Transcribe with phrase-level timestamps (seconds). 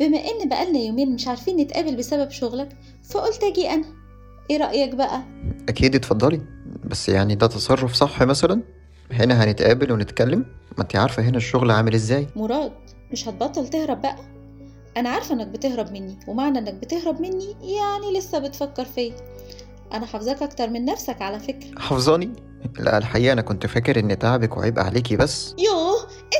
[0.00, 2.68] بما إن بقالنا يومين مش عارفين نتقابل بسبب شغلك
[3.10, 3.84] فقلت أجي أنا.
[4.50, 5.22] إيه رأيك بقى؟
[5.68, 6.40] أكيد اتفضلي.
[6.84, 8.62] بس يعني ده تصرف صح مثلا؟
[9.12, 10.38] هنا هنتقابل ونتكلم؟
[10.78, 12.26] ما انت عارفة هنا الشغل عامل إزاي.
[12.36, 12.72] مراد
[13.12, 14.16] مش هتبطل تهرب بقى.
[14.96, 19.14] أنا عارفة إنك بتهرب مني ومعنى إنك بتهرب مني يعني لسه بتفكر فيا.
[19.92, 21.78] أنا حافظاك أكتر من نفسك على فكرة.
[21.78, 22.30] حافظاني؟
[22.78, 25.54] لا الحقيقة أنا كنت فاكر إن تعبك وعيب عليكي بس.
[25.58, 25.79] يوه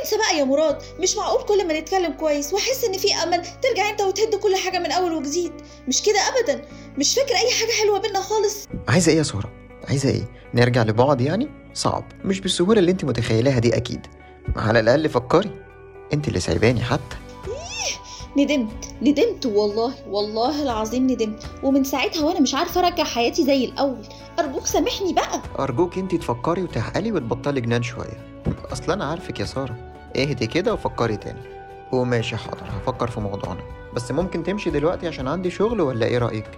[0.01, 3.91] انسى بقى يا مراد مش معقول كل ما نتكلم كويس واحس ان في امل ترجع
[3.91, 5.53] انت وتهد كل حاجة من أول وجديد.
[5.89, 6.65] مش كده ابدا؟
[6.98, 9.51] مش فاكر أي حاجة حلوة بينا خالص؟ عايزة إيه يا سارة؟
[9.89, 12.05] عايزة إيه؟ نرجع لبعض يعني؟ صعب.
[12.25, 14.07] مش بالسهولة اللي أنت متخيلها دي أكيد.
[14.57, 15.51] على الأقل فكري.
[16.12, 17.17] أنت اللي سايباني حتى.
[18.37, 21.43] ندمت ندمت والله والله العظيم ندمت.
[21.62, 24.03] ومن ساعتها وأنا مش عارفة أرجع حياتي زي الأول.
[24.39, 25.43] أرجوك سامحني بقى.
[25.59, 28.30] أرجوك أنت تفكري وتعقلي وتبطلي جنان شوية.
[28.73, 29.77] أصل أنا عارفك يا سارة.
[30.17, 31.41] اهدي كده وفكري تاني.
[31.93, 33.61] وماشي حاضر هفكر في موضوعنا.
[33.97, 36.51] بس ممكن تمشي دلوقتي عشان عندي شغل ولا إيه رأيك؟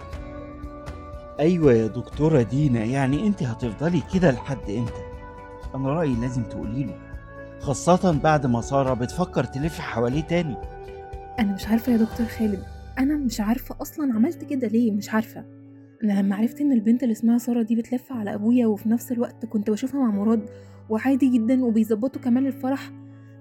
[1.39, 5.03] أيوه يا دكتورة دينا يعني أنت هتفضلي كده لحد إمتى؟
[5.75, 6.95] أنا رأيي لازم تقولي له.
[7.59, 10.55] خاصة بعد ما سارة بتفكر تلف حواليه تاني.
[11.39, 12.63] أنا مش عارفة يا دكتور خالد.
[12.99, 15.45] أنا مش عارفة أصلا عملت كده ليه مش عارفة.
[16.03, 19.45] أنا لما عرفت إن البنت اللي اسمها سارة دي بتلف على أبويا وفي نفس الوقت
[19.45, 20.49] كنت بشوفها مع مراد
[20.89, 22.91] وعادي جدا وبيظبطوا كمان الفرح.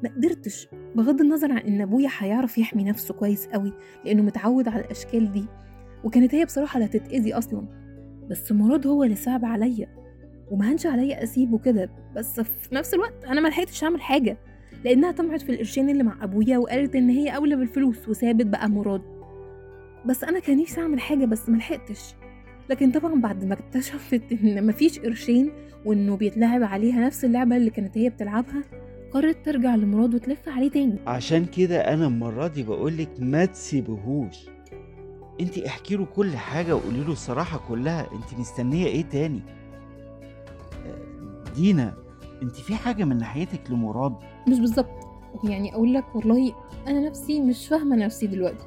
[0.03, 3.73] ما قدرتش بغض النظر عن إن أبويا هيعرف يحمي نفسه كويس قوي
[4.05, 5.45] لأنه متعود على الأشكال دي
[6.05, 7.67] وكانت هي بصراحة لا تتأذي أصلا.
[8.31, 9.89] بس مراد هو اللي صعب عليا
[10.51, 11.91] وما هنش عليا أسيبه كده.
[12.17, 14.37] بس في نفس الوقت أنا ما لحقتش أعمل حاجة
[14.85, 19.03] لأنها طمعت في القرشين اللي مع أبويا وقالت إن هي أولى بالفلوس وسابت بقى مراد.
[20.07, 22.15] بس أنا كان نفسي أعمل حاجة بس ما لحقتش.
[22.71, 25.51] لكن طبعا بعد ما اكتشفت إن مفيش قرشين
[25.85, 28.63] وإنه بيتلعب عليها نفس اللعبة اللي كانت هي بتلعبها
[29.13, 30.99] قررت ترجع لمراد وتلف عليه تاني.
[31.07, 34.37] عشان كده أنا المرة دي بقولك ما تسيبهوش.
[35.41, 38.01] انت احكي له كل حاجة وقولي له الصراحة كلها.
[38.13, 39.41] انت مستنية إيه تاني؟
[40.87, 41.95] آه، دينا
[42.43, 44.13] انت في حاجة من ناحيتك لمراد؟
[44.49, 44.91] مش بالظبط.
[45.45, 46.55] يعني أقول لك والله
[46.87, 48.67] أنا نفسي مش فاهمة نفسي دلوقتي.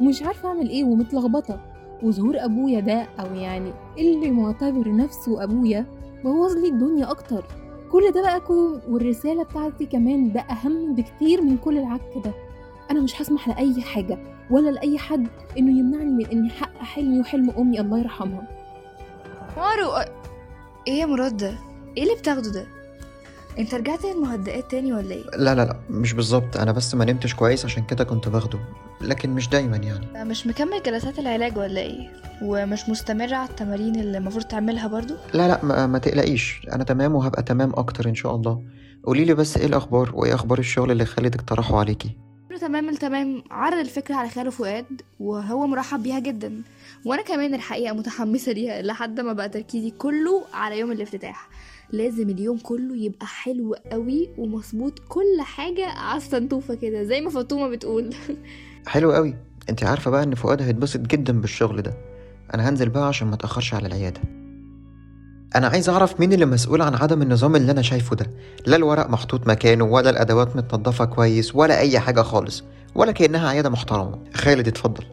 [0.00, 1.69] ومش عارفة أعمل إيه ومتلخبطة.
[2.02, 5.86] وظهور أبويا ده أو يعني اللي معتبر نفسه أبويا
[6.24, 7.44] بوظ لي الدنيا أكتر.
[7.92, 12.32] كل ده بقى كوم والرسالة بتاعتي كمان ده أهم بكتير من كل العك ده.
[12.90, 14.18] أنا مش هسمح لأي حاجة
[14.50, 15.26] ولا لأي حد
[15.58, 18.46] إنه يمنعني من إني أحقق حلمي وحلم أمي الله يرحمها.
[19.56, 19.90] مارو
[20.88, 21.54] إيه يا مراد ده؟
[21.96, 22.66] إيه اللي بتاخده ده؟
[23.58, 26.56] انت رجعت المهدئات تاني ولا إيه؟ لا لا لا مش بالظبط.
[26.56, 28.58] أنا بس ما نمتش كويس عشان كده كنت باخده
[29.00, 30.24] لكن مش دايما يعني.
[30.24, 32.08] مش مكمل جلسات العلاج ولا إيه؟
[32.42, 36.66] ومش مستمر على التمارين اللي المفروض تعملها برضو؟ لا لا ما, ما تقلقيش.
[36.72, 38.62] أنا تمام وهبقى تمام أكتر إن شاء الله.
[39.04, 42.10] قولي لي بس إيه الأخبار؟ وإيه أخبار الشغل اللي خالد اقترحه عليكي؟
[42.60, 43.42] تمام التمام.
[43.50, 46.62] عرض الفكرة على خاله فؤاد وهو مرحب بيها جدا.
[47.04, 51.48] وأنا كمان الحقيقة متحمسة ليها لحد ما بقى تركيزي كله على يوم الافتتاح.
[51.92, 57.68] لازم اليوم كله يبقى حلو قوي ومظبوط كل حاجة على السنتوفة كده زي ما فاطمة
[57.68, 58.10] بتقول.
[58.86, 59.34] حلو قوي.
[59.70, 61.94] انت عارفة بقى ان فؤاد هيتبسط جدا بالشغل ده.
[62.54, 64.20] أنا هنزل بقى عشان ما اتاخرش على العيادة.
[65.56, 68.26] أنا عايز أعرف مين اللي مسؤول عن عدم النظام اللي أنا شايفه ده.
[68.66, 72.64] لا الورق محطوط مكانه ولا الأدوات متنضفه كويس ولا أي حاجة خالص
[72.94, 74.18] ولا كأنها عيادة محترمة.
[74.34, 75.04] خالد اتفضل.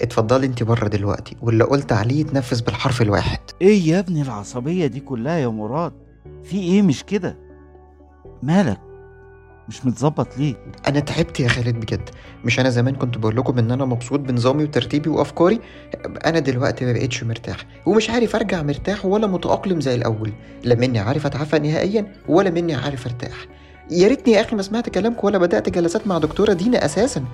[0.00, 3.38] اتفضلي انت بره دلوقتي واللي قلت عليه يتنفذ بالحرف الواحد.
[3.62, 5.92] إيه يا ابني العصبية دي كلها يا مراد؟
[6.44, 7.36] في إيه مش كده؟
[8.42, 8.80] مالك؟
[9.68, 10.54] مش متظبط ليه؟
[10.88, 12.10] أنا تعبت يا خالد بجد.
[12.44, 15.60] مش أنا زمان كنت بقول لكم إن أنا مبسوط بنظامي وترتيبي وأفكاري؟
[16.26, 17.56] أنا دلوقتي ما بقتش مرتاح.
[17.86, 20.32] ومش عارف أرجع مرتاح ولا متأقلم زي الأول.
[20.64, 23.46] لا مني عارف أتعافى نهائيا ولا مني عارف أرتاح.
[23.90, 27.24] يا ريتني يا أخي ما سمعت كلامكم ولا بدأت جلسات مع دكتورة دينا أساسا.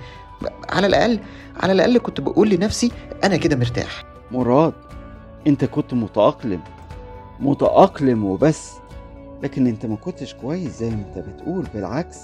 [0.68, 1.20] على الأقل
[1.56, 2.92] على الأقل كنت بقول لنفسي
[3.24, 4.04] أنا كده مرتاح.
[4.30, 4.74] مراد
[5.46, 6.60] أنت كنت متأقلم.
[7.40, 8.72] متأقلم وبس.
[9.42, 12.18] لكن أنت ما كنتش كويس زي ما أنت بتقول بالعكس.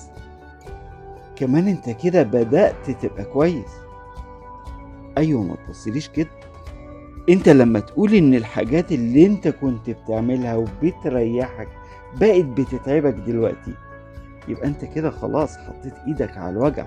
[1.36, 3.70] كمان أنت كده بدأت تبقى كويس.
[5.18, 6.30] أيوه ما تبصليش كده.
[7.28, 11.68] أنت لما تقول إن الحاجات اللي أنت كنت بتعملها وبتريحك
[12.20, 13.72] بقت بتتعبك دلوقتي
[14.48, 16.86] يبقى أنت كده خلاص حطيت إيدك على الوجع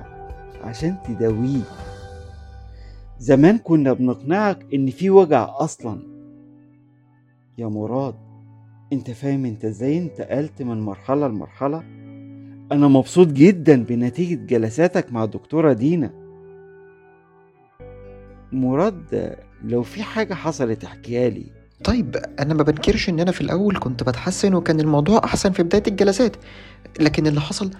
[0.64, 1.62] عشان تداويه.
[3.20, 6.15] زمان كنا بنقنعك إن في وجع أصلا.
[7.58, 8.16] يا مراد
[8.94, 11.78] أنت فاهم أنت إزاي انتقلت من مرحلة لمرحلة؟
[12.72, 16.12] أنا مبسوط جدا بنتيجة جلساتك مع الدكتورة دينا.
[18.52, 21.46] مراد لو في حاجة حصلت احكيها لي.
[21.84, 25.84] طيب أنا ما بنكرش إن أنا في الأول كنت بتحسن وكان الموضوع أحسن في بداية
[25.88, 26.36] الجلسات.
[27.00, 27.72] لكن اللي حصل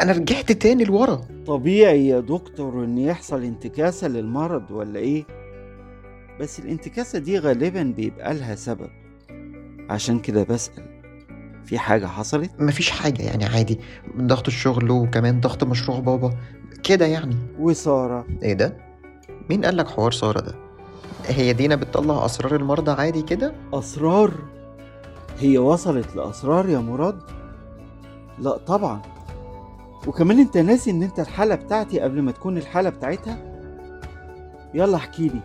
[0.00, 1.20] أنا رجعت تاني لورا.
[1.46, 5.24] طبيعي يا دكتور إن يحصل انتكاسة للمرض ولا إيه؟
[6.40, 8.90] بس الانتكاسة دي غالبا بيبقى لها سبب.
[9.90, 10.84] عشان كده بسأل
[11.64, 13.80] في حاجة حصلت؟ مفيش حاجة يعني عادي
[14.16, 16.34] ضغط الشغل وكمان ضغط مشروع بابا
[16.82, 17.36] كده يعني.
[17.58, 18.26] وسارة.
[18.42, 18.76] إيه ده؟
[19.50, 20.54] مين قالك حوار سارة ده؟
[21.26, 24.34] هي دينا بتطلع أسرار المرضى عادي كده؟ أسرار؟
[25.38, 27.18] هي وصلت لأسرار يا مراد؟
[28.38, 29.02] لا طبعا.
[30.06, 33.38] وكمان أنت ناسي إن أنت الحالة بتاعتي قبل ما تكون الحالة بتاعتها؟
[34.74, 35.40] يلا احكيلي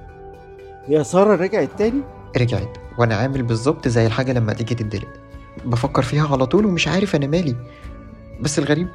[0.86, 2.02] هي سارة رجعت تاني؟
[2.38, 5.08] رجعت وأنا عامل بالظبط زي الحاجة لما تيجي تدلق
[5.66, 7.56] بفكر فيها على طول ومش عارف أنا مالي.
[8.42, 8.88] بس الغريب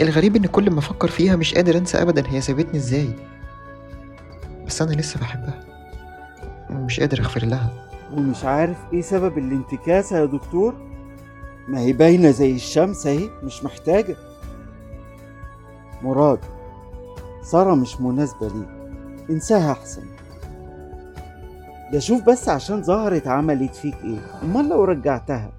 [0.00, 3.08] الغريب إن كل ما أفكر فيها مش قادر أنسى ابدا هي سابتني إزاي.
[4.66, 5.60] بس أنا لسه بحبها.
[6.70, 7.88] ومش قادر أغفر لها.
[8.12, 10.74] ومش عارف إيه سبب الانتكاسة يا دكتور.
[11.68, 14.16] ما هي باينة زي الشمس أهي مش محتاجة.
[16.02, 16.38] مراد
[17.42, 18.68] سارة مش مناسبة ليك.
[19.30, 20.02] انساها أحسن.
[21.92, 25.52] ده شوف بس عشان ظهرت عملت فيك إيه؟ أمال لو رجعتها؟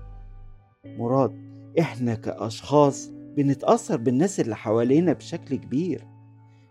[0.85, 1.31] مراد
[1.79, 6.07] إحنا كأشخاص بنتأثر بالناس اللي حوالينا بشكل كبير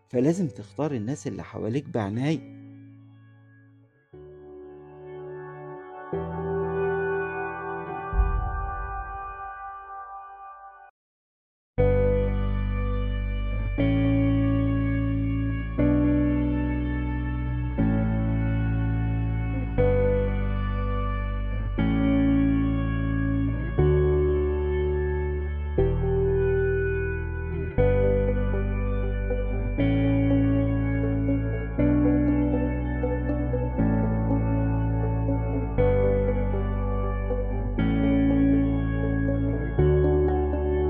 [0.08, 2.57] فلازم تختار الناس اللي حواليك بعناية.